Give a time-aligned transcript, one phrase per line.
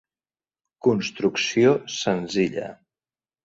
[0.87, 2.69] Construcció senzilla.